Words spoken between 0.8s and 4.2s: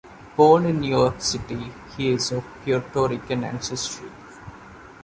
York City, he is of Puerto Rican ancestry.